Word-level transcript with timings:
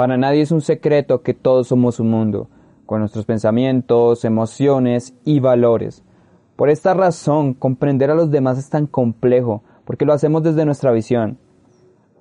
Para 0.00 0.16
nadie 0.16 0.40
es 0.40 0.50
un 0.50 0.62
secreto 0.62 1.20
que 1.20 1.34
todos 1.34 1.68
somos 1.68 2.00
un 2.00 2.08
mundo, 2.08 2.48
con 2.86 3.00
nuestros 3.00 3.26
pensamientos, 3.26 4.24
emociones 4.24 5.14
y 5.26 5.40
valores. 5.40 6.02
Por 6.56 6.70
esta 6.70 6.94
razón, 6.94 7.52
comprender 7.52 8.10
a 8.10 8.14
los 8.14 8.30
demás 8.30 8.56
es 8.56 8.70
tan 8.70 8.86
complejo, 8.86 9.62
porque 9.84 10.06
lo 10.06 10.14
hacemos 10.14 10.42
desde 10.42 10.64
nuestra 10.64 10.90
visión. 10.92 11.36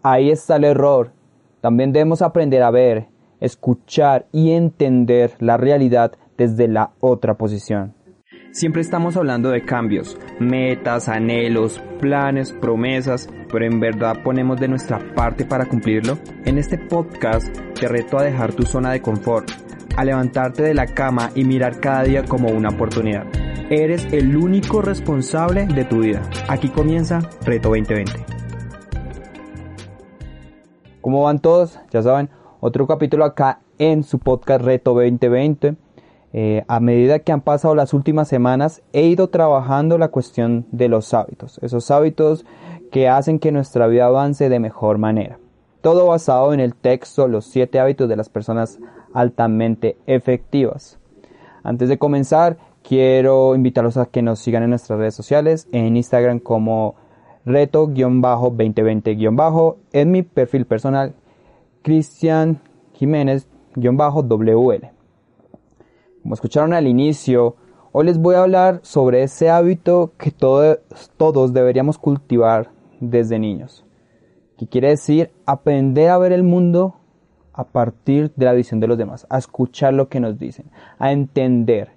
Ahí 0.04 0.30
está 0.30 0.58
el 0.58 0.66
error. 0.66 1.14
También 1.62 1.94
debemos 1.94 2.22
aprender 2.22 2.64
a 2.64 2.70
ver, 2.70 3.08
escuchar 3.40 4.26
y 4.34 4.52
entender 4.52 5.32
la 5.40 5.56
realidad 5.56 6.12
desde 6.38 6.68
la 6.68 6.92
otra 7.00 7.36
posición. 7.38 7.94
Siempre 8.52 8.82
estamos 8.82 9.16
hablando 9.16 9.52
de 9.52 9.64
cambios, 9.64 10.18
metas, 10.40 11.08
anhelos, 11.08 11.80
planes, 12.00 12.52
promesas, 12.52 13.30
pero 13.52 13.64
en 13.64 13.80
verdad 13.80 14.24
ponemos 14.24 14.60
de 14.60 14.68
nuestra 14.68 15.14
parte 15.14 15.46
para 15.46 15.68
cumplirlo. 15.68 16.18
En 16.46 16.58
este 16.58 16.80
podcast 16.80 17.48
te 17.80 17.88
reto 17.88 18.18
a 18.18 18.24
dejar 18.24 18.54
tu 18.54 18.64
zona 18.64 18.92
de 18.92 19.04
confort, 19.04 19.52
a 19.96 20.04
levantarte 20.04 20.64
de 20.64 20.74
la 20.74 20.88
cama 20.88 21.30
y 21.36 21.44
mirar 21.44 21.80
cada 21.80 22.04
día 22.04 22.26
como 22.26 22.50
una 22.50 22.70
oportunidad. 22.70 23.28
Eres 23.70 24.12
el 24.12 24.36
único 24.36 24.82
responsable 24.82 25.68
de 25.68 25.86
tu 25.86 26.00
vida. 26.00 26.28
Aquí 26.48 26.70
comienza 26.70 27.20
Reto 27.46 27.70
2020. 27.70 28.14
¿Cómo 31.02 31.24
van 31.24 31.38
todos? 31.38 31.80
Ya 31.92 32.02
saben, 32.02 32.32
otro 32.62 32.88
capítulo 32.88 33.26
acá 33.26 33.60
en 33.78 34.04
su 34.04 34.18
podcast 34.18 34.66
Reto 34.66 34.96
2020. 34.96 35.76
Eh, 36.32 36.64
a 36.68 36.80
medida 36.80 37.20
que 37.20 37.32
han 37.32 37.42
pasado 37.42 37.76
las 37.76 37.94
últimas 37.94 38.28
semanas, 38.28 38.82
he 38.94 39.04
ido 39.04 39.30
trabajando 39.30 39.98
la 39.98 40.10
cuestión 40.10 40.68
de 40.72 40.88
los 40.88 41.14
hábitos, 41.14 41.60
esos 41.64 41.90
hábitos 41.90 42.46
que 42.92 43.08
hacen 43.08 43.40
que 43.40 43.52
nuestra 43.52 43.88
vida 43.88 44.06
avance 44.06 44.50
de 44.50 44.60
mejor 44.60 45.00
manera. 45.00 45.40
Todo 45.82 46.08
basado 46.08 46.54
en 46.54 46.60
el 46.60 46.76
texto 46.76 47.28
Los 47.28 47.46
siete 47.46 47.80
hábitos 47.80 48.10
de 48.10 48.18
las 48.18 48.30
personas 48.30 48.80
altamente 49.14 49.98
efectivas. 50.08 51.00
Antes 51.64 51.90
de 51.90 51.98
comenzar, 51.98 52.58
quiero 52.84 53.56
invitarlos 53.56 53.98
a 53.98 54.06
que 54.06 54.22
nos 54.22 54.40
sigan 54.40 54.64
en 54.64 54.70
nuestras 54.72 55.00
redes 55.00 55.16
sociales, 55.16 55.70
en 55.72 55.96
Instagram 55.96 56.40
como 56.40 56.96
reto-2020- 57.46 59.78
en 59.94 60.12
mi 60.12 60.24
perfil 60.24 60.66
personal, 60.66 61.14
Cristian 61.82 62.60
Jiménez-WL. 62.94 64.99
Como 66.22 66.34
escucharon 66.34 66.74
al 66.74 66.88
inicio, 66.88 67.56
hoy 67.92 68.06
les 68.06 68.20
voy 68.20 68.36
a 68.36 68.44
hablar 68.44 68.82
sobre 68.84 69.24
ese 69.24 69.50
hábito 69.50 70.12
que 70.18 70.32
todos 70.32 71.54
deberíamos 71.54 71.98
cultivar 71.98 72.72
desde 73.00 73.40
niños. 73.40 73.86
Que 74.58 74.68
quiere 74.68 74.90
decir 74.90 75.32
aprender 75.46 76.10
a 76.10 76.18
ver 76.18 76.34
el 76.34 76.44
mundo 76.44 76.96
a 77.54 77.64
partir 77.64 78.34
de 78.36 78.46
la 78.46 78.54
visión 78.54 78.80
de 78.80 78.88
los 78.88 78.98
demás, 78.98 79.28
a 79.30 79.38
escuchar 79.38 79.94
lo 79.94 80.10
que 80.10 80.20
nos 80.20 80.38
dicen, 80.38 80.66
a 80.98 81.12
entender, 81.12 81.92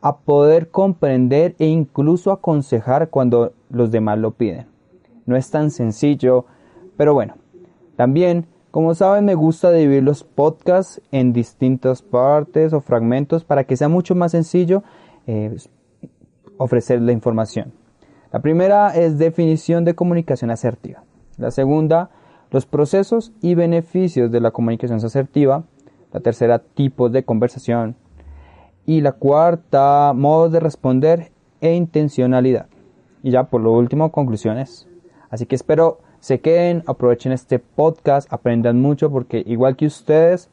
a 0.00 0.18
poder 0.18 0.70
comprender 0.70 1.54
e 1.58 1.66
incluso 1.66 2.32
aconsejar 2.32 3.10
cuando 3.10 3.52
los 3.70 3.90
demás 3.90 4.18
lo 4.18 4.32
piden. 4.32 4.66
No 5.26 5.36
es 5.36 5.50
tan 5.50 5.70
sencillo, 5.70 6.46
pero 6.96 7.14
bueno, 7.14 7.34
también 7.96 8.46
como 8.70 8.94
saben, 8.94 9.24
me 9.24 9.34
gusta 9.34 9.72
dividir 9.72 10.02
los 10.02 10.22
podcasts 10.22 11.00
en 11.10 11.32
distintas 11.32 12.02
partes 12.02 12.72
o 12.72 12.80
fragmentos 12.80 13.44
para 13.44 13.64
que 13.64 13.76
sea 13.76 13.88
mucho 13.88 14.14
más 14.14 14.32
sencillo 14.32 14.82
eh, 15.26 15.56
ofrecer 16.56 17.00
la 17.02 17.12
información. 17.12 17.72
La 18.32 18.40
primera 18.40 18.94
es 18.94 19.18
definición 19.18 19.84
de 19.84 19.94
comunicación 19.94 20.50
asertiva. 20.52 21.02
La 21.36 21.50
segunda, 21.50 22.10
los 22.50 22.64
procesos 22.64 23.32
y 23.40 23.54
beneficios 23.54 24.30
de 24.30 24.40
la 24.40 24.52
comunicación 24.52 25.04
asertiva. 25.04 25.64
La 26.12 26.20
tercera, 26.20 26.60
tipos 26.60 27.10
de 27.10 27.24
conversación. 27.24 27.96
Y 28.86 29.00
la 29.00 29.12
cuarta, 29.12 30.12
modos 30.14 30.52
de 30.52 30.60
responder 30.60 31.32
e 31.60 31.74
intencionalidad. 31.74 32.66
Y 33.22 33.32
ya 33.32 33.44
por 33.44 33.62
lo 33.62 33.72
último, 33.72 34.12
conclusiones. 34.12 34.86
Así 35.28 35.46
que 35.46 35.56
espero 35.56 35.98
se 36.20 36.40
queden, 36.40 36.82
aprovechen 36.86 37.32
este 37.32 37.58
podcast, 37.58 38.30
aprendan 38.32 38.80
mucho 38.80 39.10
porque 39.10 39.42
igual 39.46 39.76
que 39.76 39.86
ustedes, 39.86 40.50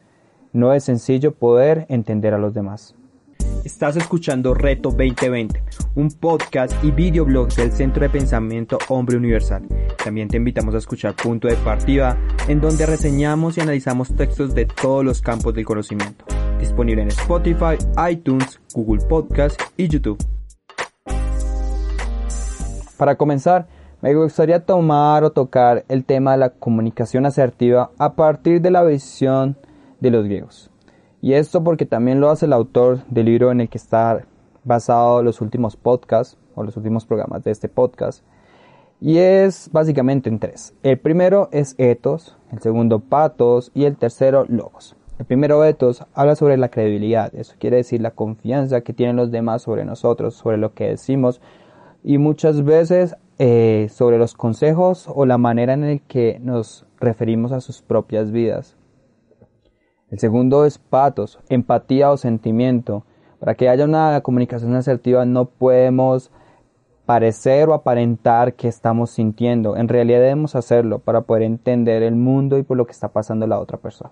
no 0.54 0.74
es 0.74 0.86
sencillo 0.86 1.34
poder 1.34 1.86
entender 1.90 2.34
a 2.34 2.38
los 2.38 2.54
demás. 2.54 2.96
Estás 3.66 3.98
escuchando 3.98 4.54
Reto 4.54 4.92
2020, 4.92 5.62
un 5.96 6.10
podcast 6.12 6.74
y 6.84 6.92
videoblog 6.92 7.50
del 7.54 7.74
Centro 7.74 8.02
de 8.02 8.10
Pensamiento 8.10 8.78
Hombre 8.88 9.18
Universal. 9.18 9.68
También 10.02 10.30
te 10.30 10.38
invitamos 10.38 10.74
a 10.74 10.78
escuchar 10.78 11.16
Punto 11.16 11.50
de 11.50 11.56
Partida, 11.58 12.18
en 12.48 12.62
donde 12.62 12.86
reseñamos 12.86 13.58
y 13.58 13.62
analizamos 13.62 14.16
textos 14.16 14.56
de 14.56 14.66
todos 14.66 15.04
los 15.04 15.22
campos 15.22 15.54
del 15.54 15.66
conocimiento. 15.66 16.26
Disponible 16.60 17.02
en 17.02 17.10
Spotify, 17.10 17.78
iTunes, 18.10 18.60
Google 18.74 19.06
Podcast 19.06 19.62
y 19.76 19.90
YouTube. 19.90 20.18
Para 22.98 23.16
comenzar, 23.16 23.68
me 24.14 24.24
gustaría 24.24 24.66
tomar 24.66 25.26
o 25.26 25.32
tocar 25.32 25.84
el 25.90 26.06
tema 26.06 26.32
de 26.32 26.38
la 26.38 26.50
comunicación 26.52 27.26
asertiva 27.26 27.92
a 27.98 28.14
partir 28.14 28.62
de 28.62 28.72
la 28.72 28.84
visión 28.84 29.58
de 30.00 30.12
los 30.12 30.24
griegos. 30.24 30.70
Y 31.22 31.34
esto 31.34 31.62
porque 31.62 31.86
también 31.86 32.22
lo 32.22 32.30
hace 32.30 32.46
el 32.46 32.54
autor 32.54 33.04
del 33.10 33.26
libro 33.26 33.52
en 33.52 33.60
el 33.60 33.68
que 33.68 33.78
está 33.78 34.26
basado 34.64 35.22
los 35.24 35.42
últimos 35.42 35.76
podcasts 35.76 36.38
o 36.56 36.64
los 36.64 36.78
últimos 36.78 37.06
programas 37.06 37.44
de 37.44 37.52
este 37.52 37.68
podcast. 37.68 38.24
Y 39.02 39.18
es 39.18 39.70
básicamente 39.74 40.30
en 40.30 40.40
tres. 40.40 40.74
El 40.84 40.98
primero 40.98 41.50
es 41.52 41.76
ethos, 41.78 42.38
el 42.54 42.62
segundo 42.62 43.00
patos 43.00 43.72
y 43.74 43.84
el 43.84 43.98
tercero 43.98 44.46
logos. 44.48 44.96
El 45.20 45.26
primero 45.26 45.66
ethos 45.66 46.06
habla 46.14 46.38
sobre 46.38 46.56
la 46.56 46.70
credibilidad, 46.70 47.36
eso 47.36 47.56
quiere 47.60 47.76
decir 47.76 48.00
la 48.00 48.12
confianza 48.12 48.82
que 48.82 48.94
tienen 48.94 49.18
los 49.18 49.32
demás 49.32 49.64
sobre 49.64 49.84
nosotros, 49.84 50.36
sobre 50.36 50.58
lo 50.58 50.74
que 50.74 50.88
decimos 50.88 51.42
y 52.04 52.20
muchas 52.20 52.64
veces 52.64 53.18
eh, 53.40 53.88
sobre 53.90 54.18
los 54.18 54.34
consejos 54.34 55.08
o 55.14 55.26
la 55.26 55.38
manera 55.38 55.74
en 55.74 55.82
la 55.82 55.98
que 56.00 56.40
nos 56.42 56.86
referimos 57.00 57.52
a 57.52 57.62
sus 57.62 57.82
propias 57.82 58.32
vidas. 58.32 58.78
El 60.10 60.20
segundo 60.20 60.66
es 60.66 60.78
patos, 60.78 61.40
empatía 61.50 62.12
o 62.12 62.18
sentimiento. 62.18 63.04
Para 63.40 63.56
que 63.56 63.70
haya 63.70 63.86
una 63.86 64.22
comunicación 64.22 64.74
asertiva 64.76 65.26
no 65.26 65.46
podemos 65.46 66.32
parecer 67.06 67.70
o 67.70 67.74
aparentar 67.74 68.54
que 68.54 68.68
estamos 68.68 69.12
sintiendo. 69.12 69.78
En 69.78 69.88
realidad 69.88 70.20
debemos 70.20 70.56
hacerlo 70.56 71.00
para 71.00 71.22
poder 71.22 71.44
entender 71.44 72.04
el 72.04 72.16
mundo 72.16 72.58
y 72.58 72.64
por 72.64 72.78
lo 72.78 72.86
que 72.86 72.92
está 72.92 73.10
pasando 73.10 73.48
la 73.48 73.60
otra 73.60 73.78
persona. 73.78 74.12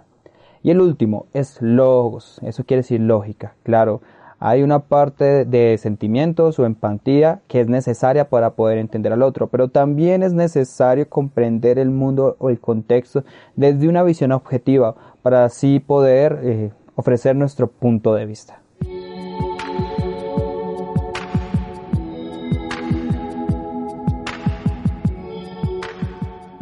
Y 0.63 0.71
el 0.71 0.81
último 0.81 1.27
es 1.33 1.61
logos. 1.61 2.39
Eso 2.41 2.63
quiere 2.63 2.79
decir 2.79 3.01
lógica. 3.01 3.55
Claro, 3.63 4.01
hay 4.39 4.63
una 4.63 4.79
parte 4.79 5.45
de 5.45 5.77
sentimientos 5.77 6.59
o 6.59 6.65
empatía 6.65 7.41
que 7.47 7.61
es 7.61 7.67
necesaria 7.67 8.29
para 8.29 8.51
poder 8.51 8.77
entender 8.77 9.13
al 9.13 9.21
otro, 9.21 9.47
pero 9.47 9.69
también 9.69 10.23
es 10.23 10.33
necesario 10.33 11.09
comprender 11.09 11.79
el 11.79 11.89
mundo 11.89 12.35
o 12.39 12.49
el 12.49 12.59
contexto 12.59 13.23
desde 13.55 13.87
una 13.87 14.03
visión 14.03 14.31
objetiva 14.31 14.95
para 15.21 15.45
así 15.45 15.79
poder 15.79 16.39
eh, 16.43 16.71
ofrecer 16.95 17.35
nuestro 17.35 17.67
punto 17.67 18.13
de 18.13 18.25
vista. 18.25 18.61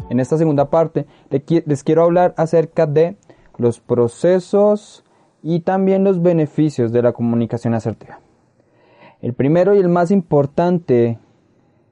En 0.09 0.19
esta 0.19 0.37
segunda 0.37 0.69
parte 0.69 1.07
les 1.65 1.83
quiero 1.83 2.03
hablar 2.03 2.35
acerca 2.37 2.85
de 2.85 3.17
los 3.57 3.79
procesos 3.79 5.02
y 5.43 5.59
también 5.59 6.03
los 6.03 6.21
beneficios 6.21 6.91
de 6.91 7.01
la 7.01 7.11
comunicación 7.11 7.73
asertiva. 7.73 8.21
El 9.21 9.33
primero 9.33 9.75
y 9.75 9.79
el 9.79 9.89
más 9.89 10.09
importante 10.09 11.19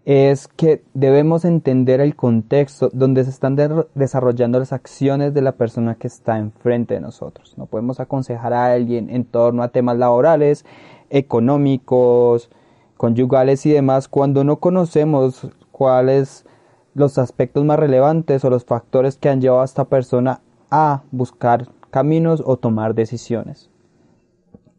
es 0.05 0.47
que 0.47 0.83
debemos 0.93 1.45
entender 1.45 2.01
el 2.01 2.15
contexto 2.15 2.89
donde 2.91 3.23
se 3.23 3.29
están 3.29 3.55
desarrollando 3.93 4.57
las 4.57 4.73
acciones 4.73 5.33
de 5.33 5.41
la 5.41 5.51
persona 5.51 5.95
que 5.95 6.07
está 6.07 6.39
enfrente 6.39 6.95
de 6.95 7.01
nosotros. 7.01 7.55
No 7.57 7.67
podemos 7.67 7.99
aconsejar 7.99 8.53
a 8.53 8.73
alguien 8.73 9.09
en 9.09 9.25
torno 9.25 9.61
a 9.61 9.67
temas 9.67 9.97
laborales, 9.97 10.65
económicos, 11.09 12.49
conyugales 12.97 13.65
y 13.65 13.71
demás 13.71 14.07
cuando 14.07 14.43
no 14.43 14.57
conocemos 14.57 15.47
cuáles 15.71 16.45
los 16.93 17.17
aspectos 17.17 17.63
más 17.63 17.79
relevantes 17.79 18.43
o 18.43 18.49
los 18.49 18.65
factores 18.65 19.17
que 19.17 19.29
han 19.29 19.41
llevado 19.41 19.61
a 19.61 19.65
esta 19.65 19.85
persona 19.85 20.41
a 20.69 21.03
buscar 21.11 21.67
caminos 21.91 22.41
o 22.45 22.57
tomar 22.57 22.95
decisiones. 22.95 23.69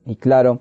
Y 0.04 0.16
claro, 0.16 0.60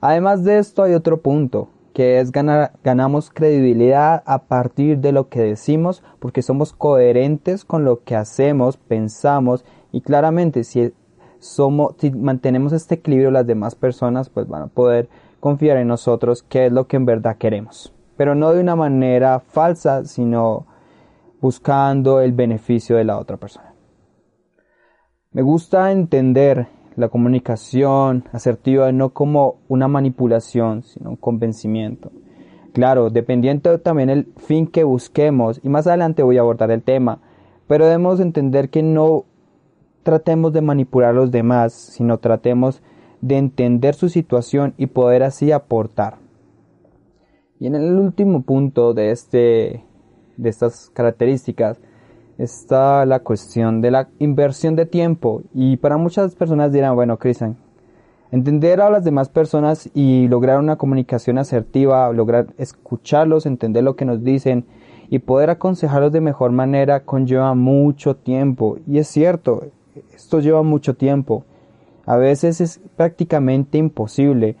además 0.00 0.44
de 0.44 0.58
esto 0.58 0.82
hay 0.82 0.92
otro 0.92 1.22
punto, 1.22 1.68
que 1.94 2.20
es 2.20 2.32
ganar, 2.32 2.72
ganamos 2.82 3.30
credibilidad 3.30 4.22
a 4.26 4.42
partir 4.42 4.98
de 4.98 5.12
lo 5.12 5.28
que 5.28 5.40
decimos 5.40 6.02
porque 6.18 6.42
somos 6.42 6.72
coherentes 6.72 7.64
con 7.64 7.84
lo 7.84 8.02
que 8.02 8.16
hacemos, 8.16 8.76
pensamos 8.76 9.64
y 9.92 10.00
claramente 10.00 10.64
si 10.64 10.92
somos 11.38 11.94
si 11.98 12.10
mantenemos 12.10 12.72
este 12.72 12.96
equilibrio 12.96 13.30
las 13.30 13.46
demás 13.46 13.74
personas 13.74 14.28
pues 14.28 14.48
van 14.48 14.62
a 14.62 14.66
poder 14.68 15.08
confiar 15.40 15.76
en 15.76 15.88
nosotros 15.88 16.42
qué 16.42 16.66
es 16.66 16.72
lo 16.72 16.86
que 16.86 16.96
en 16.96 17.04
verdad 17.04 17.36
queremos, 17.36 17.92
pero 18.16 18.34
no 18.34 18.52
de 18.52 18.60
una 18.60 18.76
manera 18.76 19.40
falsa, 19.40 20.04
sino 20.04 20.66
buscando 21.40 22.20
el 22.20 22.32
beneficio 22.32 22.96
de 22.96 23.04
la 23.04 23.18
otra 23.18 23.36
persona. 23.36 23.71
Me 25.32 25.40
gusta 25.40 25.90
entender 25.92 26.68
la 26.94 27.08
comunicación 27.08 28.24
asertiva 28.32 28.92
no 28.92 29.14
como 29.14 29.56
una 29.66 29.88
manipulación, 29.88 30.82
sino 30.82 31.10
un 31.10 31.16
convencimiento. 31.16 32.12
Claro, 32.74 33.08
dependiendo 33.08 33.78
también 33.80 34.10
el 34.10 34.26
fin 34.36 34.66
que 34.66 34.84
busquemos, 34.84 35.58
y 35.62 35.70
más 35.70 35.86
adelante 35.86 36.22
voy 36.22 36.36
a 36.36 36.42
abordar 36.42 36.70
el 36.70 36.82
tema, 36.82 37.20
pero 37.66 37.86
debemos 37.86 38.20
entender 38.20 38.68
que 38.68 38.82
no 38.82 39.24
tratemos 40.02 40.52
de 40.52 40.60
manipular 40.60 41.10
a 41.10 41.14
los 41.14 41.30
demás, 41.30 41.72
sino 41.72 42.18
tratemos 42.18 42.82
de 43.22 43.38
entender 43.38 43.94
su 43.94 44.10
situación 44.10 44.74
y 44.76 44.86
poder 44.86 45.22
así 45.22 45.50
aportar. 45.50 46.18
Y 47.58 47.68
en 47.68 47.74
el 47.74 47.94
último 47.94 48.42
punto 48.42 48.92
de, 48.92 49.12
este, 49.12 49.82
de 50.36 50.48
estas 50.50 50.90
características 50.90 51.80
está 52.42 53.06
la 53.06 53.20
cuestión 53.20 53.80
de 53.80 53.90
la 53.90 54.08
inversión 54.18 54.74
de 54.74 54.86
tiempo. 54.86 55.42
Y 55.54 55.76
para 55.76 55.96
muchas 55.96 56.34
personas 56.34 56.72
dirán, 56.72 56.94
bueno, 56.94 57.18
Cristian, 57.18 57.56
entender 58.32 58.80
a 58.80 58.90
las 58.90 59.04
demás 59.04 59.28
personas 59.28 59.88
y 59.94 60.26
lograr 60.28 60.58
una 60.58 60.76
comunicación 60.76 61.38
asertiva, 61.38 62.12
lograr 62.12 62.48
escucharlos, 62.58 63.46
entender 63.46 63.84
lo 63.84 63.94
que 63.94 64.04
nos 64.04 64.24
dicen 64.24 64.64
y 65.08 65.20
poder 65.20 65.50
aconsejarlos 65.50 66.12
de 66.12 66.20
mejor 66.20 66.50
manera 66.52 67.04
conlleva 67.04 67.54
mucho 67.54 68.16
tiempo. 68.16 68.78
Y 68.86 68.98
es 68.98 69.08
cierto, 69.08 69.64
esto 70.12 70.40
lleva 70.40 70.62
mucho 70.62 70.94
tiempo. 70.94 71.44
A 72.06 72.16
veces 72.16 72.60
es 72.60 72.80
prácticamente 72.96 73.78
imposible, 73.78 74.56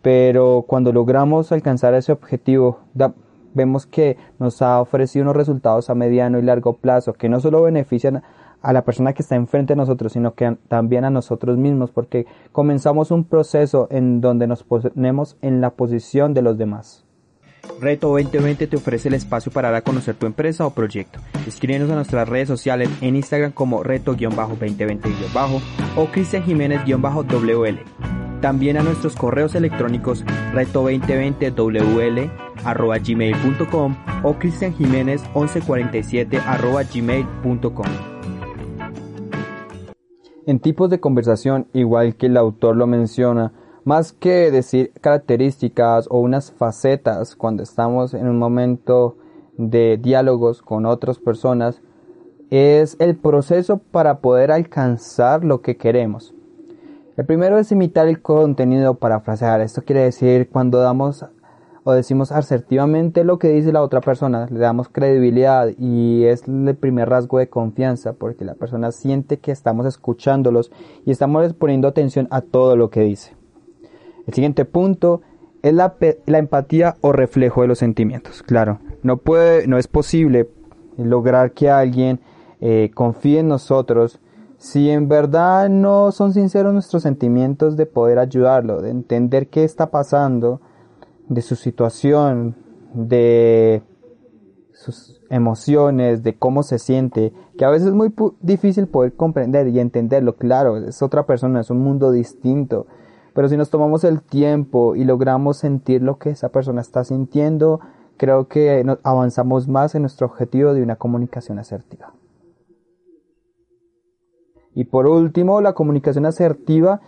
pero 0.00 0.64
cuando 0.66 0.92
logramos 0.92 1.52
alcanzar 1.52 1.94
ese 1.94 2.10
objetivo, 2.10 2.80
vemos 3.54 3.86
que 3.86 4.16
nos 4.38 4.62
ha 4.62 4.80
ofrecido 4.80 5.24
unos 5.24 5.36
resultados 5.36 5.90
a 5.90 5.94
mediano 5.94 6.38
y 6.38 6.42
largo 6.42 6.76
plazo 6.76 7.12
que 7.12 7.28
no 7.28 7.40
solo 7.40 7.62
benefician 7.62 8.22
a 8.62 8.72
la 8.72 8.84
persona 8.84 9.12
que 9.12 9.22
está 9.22 9.34
enfrente 9.34 9.72
de 9.72 9.78
nosotros, 9.78 10.12
sino 10.12 10.34
que 10.34 10.56
también 10.68 11.04
a 11.04 11.10
nosotros 11.10 11.58
mismos, 11.58 11.90
porque 11.90 12.26
comenzamos 12.52 13.10
un 13.10 13.24
proceso 13.24 13.88
en 13.90 14.20
donde 14.20 14.46
nos 14.46 14.62
ponemos 14.62 15.36
en 15.42 15.60
la 15.60 15.70
posición 15.70 16.32
de 16.32 16.42
los 16.42 16.58
demás. 16.58 17.04
Reto 17.80 18.08
2020 18.08 18.66
te 18.66 18.76
ofrece 18.76 19.08
el 19.08 19.14
espacio 19.14 19.52
para 19.52 19.70
dar 19.70 19.78
a 19.78 19.82
conocer 19.82 20.14
tu 20.14 20.26
empresa 20.26 20.66
o 20.66 20.70
proyecto. 20.70 21.20
Escríbenos 21.46 21.90
a 21.90 21.94
nuestras 21.94 22.28
redes 22.28 22.48
sociales 22.48 22.88
en 23.00 23.16
Instagram 23.16 23.52
como 23.52 23.82
reto-2020- 23.82 25.62
o 25.96 26.06
Cristian 26.06 26.42
Jiménez-WL. 26.44 27.78
También 28.40 28.76
a 28.76 28.82
nuestros 28.82 29.14
correos 29.14 29.54
electrónicos 29.54 30.24
reto2020wl 30.52 32.30
gmail.com 32.64 33.96
o 34.22 34.34
Cristian 34.34 34.72
Jiménez 34.74 35.22
1147 35.34 36.40
gmail.com. 36.94 37.86
En 40.46 40.58
tipos 40.58 40.90
de 40.90 40.98
conversación, 40.98 41.68
igual 41.72 42.16
que 42.16 42.26
el 42.26 42.36
autor 42.36 42.76
lo 42.76 42.86
menciona, 42.86 43.52
más 43.84 44.12
que 44.12 44.50
decir 44.50 44.92
características 45.00 46.08
o 46.10 46.18
unas 46.18 46.52
facetas 46.52 47.36
cuando 47.36 47.62
estamos 47.62 48.14
en 48.14 48.28
un 48.28 48.38
momento 48.38 49.16
de 49.56 49.98
diálogos 49.98 50.62
con 50.62 50.86
otras 50.86 51.18
personas, 51.18 51.80
es 52.50 52.96
el 52.98 53.16
proceso 53.16 53.78
para 53.78 54.18
poder 54.18 54.50
alcanzar 54.52 55.44
lo 55.44 55.62
que 55.62 55.76
queremos. 55.76 56.34
El 57.16 57.26
primero 57.26 57.58
es 57.58 57.70
imitar 57.72 58.08
el 58.08 58.22
contenido 58.22 58.94
para 58.94 59.20
frasear. 59.20 59.60
Esto 59.60 59.82
quiere 59.82 60.02
decir 60.02 60.48
cuando 60.50 60.78
damos 60.78 61.24
o 61.84 61.92
decimos 61.92 62.30
asertivamente 62.30 63.24
lo 63.24 63.38
que 63.38 63.48
dice 63.48 63.72
la 63.72 63.82
otra 63.82 64.00
persona, 64.00 64.46
le 64.50 64.58
damos 64.60 64.88
credibilidad 64.88 65.68
y 65.78 66.24
es 66.24 66.44
el 66.46 66.76
primer 66.76 67.08
rasgo 67.08 67.38
de 67.38 67.48
confianza 67.48 68.12
porque 68.12 68.44
la 68.44 68.54
persona 68.54 68.92
siente 68.92 69.38
que 69.38 69.50
estamos 69.50 69.86
escuchándolos 69.86 70.70
y 71.04 71.10
estamos 71.10 71.52
poniendo 71.54 71.88
atención 71.88 72.28
a 72.30 72.40
todo 72.40 72.76
lo 72.76 72.90
que 72.90 73.00
dice. 73.00 73.34
El 74.26 74.34
siguiente 74.34 74.64
punto 74.64 75.22
es 75.62 75.74
la, 75.74 75.94
empatía 76.26 76.96
o 77.00 77.12
reflejo 77.12 77.62
de 77.62 77.68
los 77.68 77.78
sentimientos. 77.78 78.42
Claro, 78.42 78.78
no, 79.02 79.16
puede, 79.16 79.66
no 79.66 79.78
es 79.78 79.88
posible 79.88 80.48
lograr 80.96 81.52
que 81.52 81.70
alguien 81.70 82.20
eh, 82.60 82.90
confíe 82.94 83.40
en 83.40 83.48
nosotros 83.48 84.20
si 84.58 84.90
en 84.90 85.08
verdad 85.08 85.68
no 85.68 86.12
son 86.12 86.32
sinceros 86.32 86.72
nuestros 86.72 87.02
sentimientos 87.02 87.76
de 87.76 87.86
poder 87.86 88.20
ayudarlo, 88.20 88.80
de 88.80 88.90
entender 88.90 89.48
qué 89.48 89.64
está 89.64 89.90
pasando, 89.90 90.60
de 91.28 91.42
su 91.42 91.56
situación, 91.56 92.56
de 92.94 93.82
sus 94.72 95.20
emociones, 95.30 96.22
de 96.22 96.36
cómo 96.36 96.62
se 96.62 96.78
siente, 96.78 97.32
que 97.56 97.64
a 97.64 97.70
veces 97.70 97.88
es 97.88 97.94
muy 97.94 98.12
difícil 98.40 98.86
poder 98.86 99.14
comprender 99.14 99.68
y 99.68 99.80
entenderlo, 99.80 100.36
claro, 100.36 100.76
es 100.76 101.02
otra 101.02 101.24
persona, 101.24 101.60
es 101.60 101.70
un 101.70 101.78
mundo 101.78 102.10
distinto, 102.10 102.86
pero 103.34 103.48
si 103.48 103.56
nos 103.56 103.70
tomamos 103.70 104.04
el 104.04 104.20
tiempo 104.22 104.94
y 104.94 105.04
logramos 105.04 105.56
sentir 105.56 106.02
lo 106.02 106.18
que 106.18 106.30
esa 106.30 106.50
persona 106.50 106.80
está 106.80 107.04
sintiendo, 107.04 107.80
creo 108.18 108.46
que 108.46 108.84
avanzamos 109.02 109.68
más 109.68 109.94
en 109.94 110.02
nuestro 110.02 110.26
objetivo 110.26 110.74
de 110.74 110.82
una 110.82 110.96
comunicación 110.96 111.58
asertiva. 111.58 112.12
Y 114.74 114.84
por 114.84 115.06
último, 115.06 115.60
la 115.60 115.74
comunicación 115.74 116.26
asertiva 116.26 117.00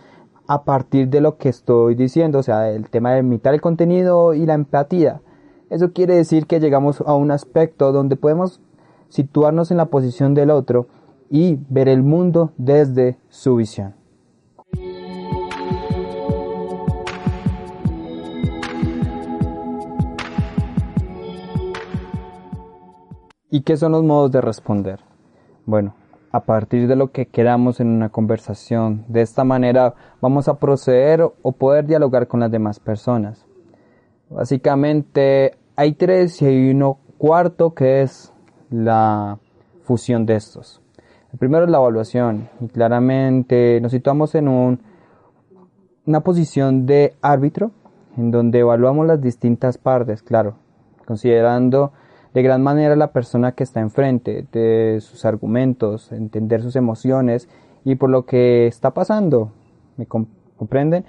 a 0.47 0.63
partir 0.63 1.09
de 1.09 1.21
lo 1.21 1.37
que 1.37 1.49
estoy 1.49 1.95
diciendo, 1.95 2.39
o 2.39 2.43
sea, 2.43 2.69
el 2.71 2.89
tema 2.89 3.13
de 3.13 3.19
imitar 3.19 3.53
el 3.53 3.61
contenido 3.61 4.33
y 4.33 4.45
la 4.45 4.53
empatía. 4.53 5.21
Eso 5.69 5.93
quiere 5.93 6.15
decir 6.15 6.45
que 6.45 6.59
llegamos 6.59 7.01
a 7.01 7.15
un 7.15 7.31
aspecto 7.31 7.91
donde 7.91 8.15
podemos 8.15 8.61
situarnos 9.09 9.71
en 9.71 9.77
la 9.77 9.87
posición 9.87 10.33
del 10.33 10.51
otro 10.51 10.87
y 11.29 11.57
ver 11.69 11.89
el 11.89 12.03
mundo 12.03 12.51
desde 12.57 13.17
su 13.29 13.55
visión. 13.55 13.95
¿Y 23.49 23.61
qué 23.61 23.77
son 23.77 23.93
los 23.93 24.03
modos 24.03 24.31
de 24.31 24.41
responder? 24.41 24.99
Bueno, 25.65 25.95
a 26.35 26.41
partir 26.41 26.89
de 26.89 26.97
lo 26.97 27.13
que 27.13 27.27
queramos 27.27 27.79
en 27.79 27.87
una 27.87 28.09
conversación. 28.09 29.05
De 29.07 29.21
esta 29.21 29.45
manera 29.45 29.93
vamos 30.19 30.49
a 30.49 30.59
proceder 30.59 31.21
o 31.21 31.51
poder 31.53 31.85
dialogar 31.85 32.27
con 32.27 32.41
las 32.41 32.51
demás 32.51 32.81
personas. 32.81 33.45
Básicamente 34.29 35.53
hay 35.77 35.93
tres 35.93 36.41
y 36.41 36.45
hay 36.45 36.71
uno 36.71 36.97
cuarto 37.17 37.73
que 37.73 38.01
es 38.01 38.33
la 38.69 39.39
fusión 39.83 40.25
de 40.25 40.35
estos. 40.35 40.81
El 41.31 41.39
primero 41.39 41.63
es 41.63 41.71
la 41.71 41.77
evaluación 41.77 42.49
y 42.59 42.67
claramente 42.67 43.79
nos 43.79 43.93
situamos 43.93 44.35
en 44.35 44.49
un, 44.49 44.81
una 46.05 46.19
posición 46.19 46.85
de 46.85 47.13
árbitro 47.21 47.71
en 48.17 48.31
donde 48.31 48.59
evaluamos 48.59 49.07
las 49.07 49.21
distintas 49.21 49.77
partes, 49.77 50.21
claro, 50.21 50.55
considerando 51.05 51.93
de 52.35 52.43
gran 52.43 52.61
manera 52.61 52.97
la 52.97 53.13
persona 53.13 53.53
que 53.53 53.63
está 53.63 53.79
enfrente, 53.79 54.45
de 54.51 54.99
sus 54.99 55.23
argumentos, 55.23 56.11
entender 56.11 56.61
sus 56.61 56.75
emociones 56.75 57.47
y 57.85 57.95
por 57.95 58.09
lo 58.09 58.25
que 58.25 58.67
está 58.67 58.93
pasando. 58.93 59.53
¿Me 59.95 60.05
comprenden? 60.05 61.05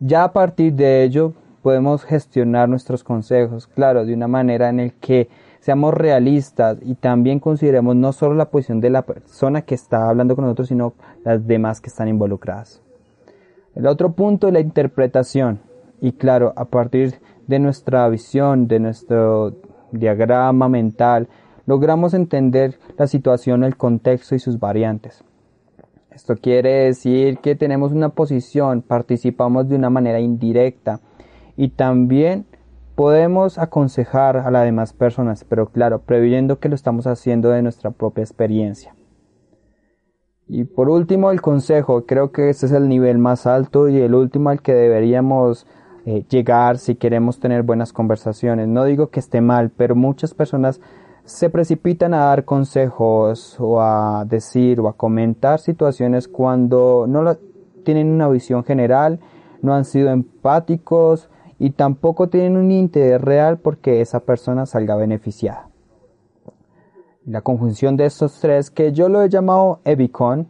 Ya 0.00 0.24
a 0.24 0.32
partir 0.32 0.72
de 0.72 1.02
ello 1.04 1.34
podemos 1.60 2.02
gestionar 2.02 2.66
nuestros 2.66 3.04
consejos, 3.04 3.66
claro, 3.66 4.06
de 4.06 4.14
una 4.14 4.26
manera 4.26 4.70
en 4.70 4.80
el 4.80 4.94
que 4.94 5.28
seamos 5.60 5.92
realistas 5.92 6.78
y 6.80 6.94
también 6.94 7.40
consideremos 7.40 7.94
no 7.94 8.14
solo 8.14 8.34
la 8.34 8.48
posición 8.48 8.80
de 8.80 8.88
la 8.88 9.02
persona 9.02 9.60
que 9.62 9.74
está 9.74 10.08
hablando 10.08 10.34
con 10.34 10.46
nosotros, 10.46 10.68
sino 10.68 10.94
las 11.24 11.46
demás 11.46 11.82
que 11.82 11.90
están 11.90 12.08
involucradas. 12.08 12.80
El 13.74 13.86
otro 13.86 14.12
punto 14.12 14.46
es 14.46 14.54
la 14.54 14.60
interpretación. 14.60 15.60
Y 16.00 16.12
claro, 16.12 16.54
a 16.56 16.64
partir 16.64 17.20
de 17.46 17.58
nuestra 17.58 18.08
visión, 18.08 18.66
de 18.66 18.80
nuestro 18.80 19.52
diagrama 19.92 20.68
mental, 20.68 21.28
logramos 21.66 22.14
entender 22.14 22.78
la 22.96 23.06
situación, 23.06 23.64
el 23.64 23.76
contexto 23.76 24.34
y 24.34 24.38
sus 24.38 24.58
variantes. 24.58 25.24
Esto 26.10 26.36
quiere 26.36 26.84
decir 26.84 27.38
que 27.38 27.54
tenemos 27.54 27.92
una 27.92 28.08
posición, 28.08 28.82
participamos 28.82 29.68
de 29.68 29.76
una 29.76 29.90
manera 29.90 30.20
indirecta 30.20 31.00
y 31.56 31.68
también 31.68 32.46
podemos 32.94 33.58
aconsejar 33.58 34.38
a 34.38 34.50
las 34.50 34.64
demás 34.64 34.92
personas, 34.92 35.44
pero 35.44 35.68
claro, 35.68 36.00
previendo 36.00 36.58
que 36.58 36.68
lo 36.68 36.74
estamos 36.74 37.06
haciendo 37.06 37.50
de 37.50 37.62
nuestra 37.62 37.92
propia 37.92 38.22
experiencia. 38.22 38.94
Y 40.48 40.64
por 40.64 40.88
último, 40.88 41.30
el 41.30 41.42
consejo. 41.42 42.06
Creo 42.06 42.32
que 42.32 42.48
este 42.48 42.66
es 42.66 42.72
el 42.72 42.88
nivel 42.88 43.18
más 43.18 43.46
alto 43.46 43.88
y 43.88 44.00
el 44.00 44.14
último 44.14 44.48
al 44.48 44.62
que 44.62 44.74
deberíamos 44.74 45.66
eh, 46.10 46.24
llegar 46.30 46.78
si 46.78 46.94
queremos 46.94 47.38
tener 47.38 47.62
buenas 47.62 47.92
conversaciones. 47.92 48.66
No 48.66 48.84
digo 48.84 49.10
que 49.10 49.20
esté 49.20 49.42
mal, 49.42 49.68
pero 49.68 49.94
muchas 49.94 50.32
personas 50.32 50.80
se 51.24 51.50
precipitan 51.50 52.14
a 52.14 52.24
dar 52.24 52.46
consejos 52.46 53.56
o 53.60 53.82
a 53.82 54.24
decir 54.24 54.80
o 54.80 54.88
a 54.88 54.96
comentar 54.96 55.60
situaciones 55.60 56.26
cuando 56.26 57.04
no 57.06 57.36
tienen 57.84 58.10
una 58.10 58.26
visión 58.26 58.64
general, 58.64 59.20
no 59.60 59.74
han 59.74 59.84
sido 59.84 60.08
empáticos 60.08 61.28
y 61.58 61.72
tampoco 61.72 62.30
tienen 62.30 62.56
un 62.56 62.70
interés 62.70 63.20
real 63.20 63.58
porque 63.58 64.00
esa 64.00 64.20
persona 64.20 64.64
salga 64.64 64.96
beneficiada. 64.96 65.68
La 67.26 67.42
conjunción 67.42 67.98
de 67.98 68.06
estos 68.06 68.40
tres 68.40 68.70
que 68.70 68.92
yo 68.92 69.10
lo 69.10 69.20
he 69.20 69.28
llamado 69.28 69.80
EBICON, 69.84 70.48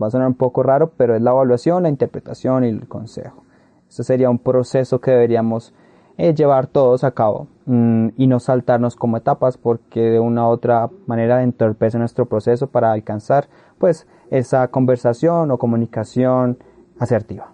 va 0.00 0.06
a 0.06 0.10
sonar 0.12 0.28
un 0.28 0.34
poco 0.34 0.62
raro, 0.62 0.92
pero 0.96 1.16
es 1.16 1.22
la 1.22 1.32
evaluación, 1.32 1.82
la 1.82 1.88
interpretación 1.88 2.62
y 2.62 2.68
el 2.68 2.86
consejo. 2.86 3.45
Este 3.88 4.04
sería 4.04 4.30
un 4.30 4.38
proceso 4.38 5.00
que 5.00 5.10
deberíamos 5.10 5.74
eh, 6.18 6.34
llevar 6.34 6.66
todos 6.66 7.04
a 7.04 7.10
cabo 7.10 7.46
mm, 7.66 8.08
y 8.16 8.26
no 8.26 8.40
saltarnos 8.40 8.96
como 8.96 9.16
etapas 9.16 9.58
porque 9.58 10.00
de 10.00 10.20
una 10.20 10.46
u 10.48 10.50
otra 10.50 10.88
manera 11.06 11.42
entorpece 11.42 11.98
nuestro 11.98 12.26
proceso 12.26 12.68
para 12.68 12.92
alcanzar 12.92 13.48
pues 13.78 14.06
esa 14.30 14.68
conversación 14.68 15.50
o 15.50 15.58
comunicación 15.58 16.58
asertiva. 16.98 17.52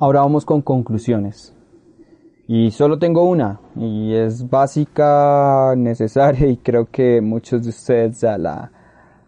Ahora 0.00 0.20
vamos 0.20 0.44
con 0.44 0.62
conclusiones. 0.62 1.57
Y 2.50 2.70
solo 2.70 2.98
tengo 2.98 3.24
una, 3.24 3.60
y 3.76 4.14
es 4.14 4.48
básica, 4.48 5.74
necesaria, 5.76 6.46
y 6.46 6.56
creo 6.56 6.88
que 6.90 7.20
muchos 7.20 7.62
de 7.62 7.68
ustedes 7.68 8.22
ya 8.22 8.38
la 8.38 8.72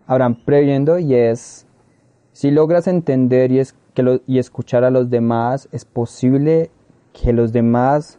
habrán 0.06 0.36
previendo, 0.36 0.98
y 0.98 1.14
es, 1.14 1.66
si 2.32 2.50
logras 2.50 2.88
entender 2.88 3.52
y, 3.52 3.58
es, 3.58 3.74
que 3.92 4.22
y 4.26 4.38
escuchar 4.38 4.84
a 4.84 4.90
los 4.90 5.10
demás, 5.10 5.68
es 5.70 5.84
posible 5.84 6.70
que 7.12 7.34
los 7.34 7.52
demás 7.52 8.18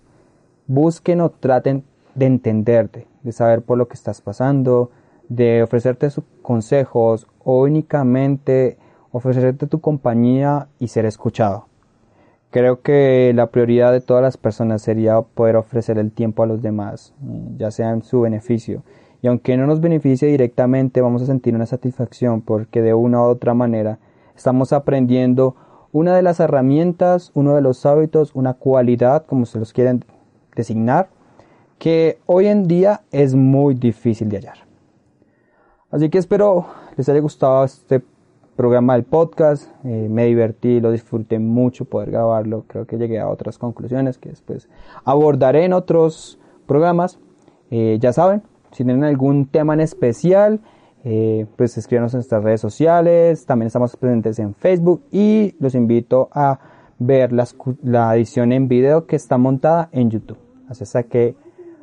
busquen 0.67 1.21
o 1.21 1.31
traten 1.31 1.83
de 2.13 2.27
entenderte, 2.27 3.07
de 3.23 3.31
saber 3.31 3.63
por 3.63 3.79
lo 3.79 3.87
que 3.87 3.95
estás 3.95 4.21
pasando, 4.21 4.91
de 5.29 5.63
ofrecerte 5.63 6.11
sus 6.11 6.25
consejos 6.43 7.25
o 7.43 7.61
únicamente 7.61 8.77
ofrecerte 9.11 9.65
tu 9.65 9.81
compañía 9.81 10.67
y 10.77 10.89
ser 10.89 11.07
escuchado. 11.07 11.70
Creo 12.51 12.81
que 12.81 13.31
la 13.33 13.47
prioridad 13.47 13.93
de 13.93 14.01
todas 14.01 14.21
las 14.21 14.35
personas 14.35 14.81
sería 14.81 15.21
poder 15.21 15.55
ofrecer 15.55 15.97
el 15.97 16.11
tiempo 16.11 16.43
a 16.43 16.47
los 16.47 16.61
demás, 16.61 17.13
mm, 17.21 17.57
ya 17.57 17.71
sea 17.71 17.91
en 17.91 18.03
su 18.03 18.21
beneficio. 18.21 18.83
Y 19.21 19.27
aunque 19.27 19.55
no 19.55 19.67
nos 19.67 19.79
beneficie 19.79 20.27
directamente, 20.27 20.99
vamos 20.99 21.21
a 21.21 21.27
sentir 21.27 21.55
una 21.55 21.65
satisfacción 21.65 22.41
porque 22.41 22.81
de 22.81 22.93
una 22.93 23.21
u 23.21 23.23
otra 23.23 23.53
manera 23.53 23.99
estamos 24.35 24.73
aprendiendo 24.73 25.55
una 25.93 26.13
de 26.15 26.23
las 26.23 26.39
herramientas, 26.41 27.31
uno 27.35 27.55
de 27.55 27.61
los 27.61 27.85
hábitos, 27.85 28.35
una 28.35 28.53
cualidad, 28.55 29.25
como 29.25 29.45
se 29.45 29.59
los 29.59 29.71
quieren 29.71 30.03
designar, 30.55 31.09
que 31.77 32.19
hoy 32.25 32.47
en 32.47 32.67
día 32.67 33.01
es 33.11 33.33
muy 33.33 33.75
difícil 33.75 34.27
de 34.27 34.37
hallar. 34.37 34.57
Así 35.89 36.09
que 36.09 36.17
espero 36.17 36.65
les 36.97 37.07
haya 37.07 37.19
gustado 37.19 37.63
este 37.63 38.01
programa 38.55 38.93
del 38.93 39.03
podcast. 39.03 39.67
Eh, 39.83 40.07
me 40.09 40.25
divertí, 40.25 40.79
lo 40.79 40.91
disfruté 40.91 41.39
mucho 41.39 41.85
poder 41.85 42.11
grabarlo. 42.11 42.65
Creo 42.67 42.85
que 42.85 42.97
llegué 42.97 43.19
a 43.19 43.29
otras 43.29 43.57
conclusiones 43.57 44.17
que 44.17 44.29
después 44.29 44.69
abordaré 45.03 45.65
en 45.65 45.73
otros 45.73 46.39
programas. 46.65 47.19
Eh, 47.69 47.97
ya 47.99 48.13
saben, 48.13 48.43
si 48.71 48.83
tienen 48.83 49.03
algún 49.03 49.47
tema 49.47 49.73
en 49.73 49.81
especial, 49.81 50.59
eh, 51.03 51.45
pues 51.55 51.77
escríbanos 51.77 52.13
en 52.13 52.19
nuestras 52.19 52.43
redes 52.43 52.61
sociales. 52.61 53.45
También 53.45 53.67
estamos 53.67 53.95
presentes 53.95 54.39
en 54.39 54.53
Facebook 54.55 55.03
y 55.11 55.55
los 55.59 55.75
invito 55.75 56.29
a 56.31 56.59
ver 56.99 57.31
la 57.33 58.15
edición 58.15 58.51
en 58.51 58.67
video 58.67 59.07
que 59.07 59.15
está 59.15 59.37
montada 59.37 59.89
en 59.91 60.11
YouTube. 60.11 60.37
Así 60.69 60.85
que 61.09 61.35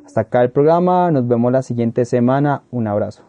hasta 0.05 0.21
acá 0.21 0.41
el 0.41 0.51
programa. 0.51 1.11
Nos 1.11 1.27
vemos 1.27 1.51
la 1.51 1.61
siguiente 1.61 2.05
semana. 2.05 2.63
Un 2.71 2.87
abrazo. 2.87 3.28